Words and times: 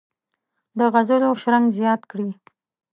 د 0.77 0.79
غزلو 0.93 1.29
شرنګ 1.41 1.67
زیات 1.79 2.01
کړي. 2.11 2.29